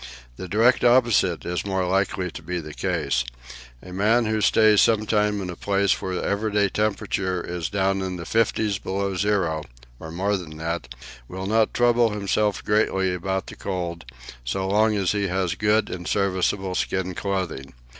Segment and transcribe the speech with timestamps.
[0.35, 3.23] The direct opposite is more likely to be the case.
[3.83, 8.01] A man who stays some time in a place where the everyday temperature is down
[8.01, 9.61] in the fifties below zero,
[9.99, 10.91] or more than that,
[11.27, 14.05] will not trouble himself greatly about the cold,
[14.43, 17.75] so long as he has good and serviceable skin clothing.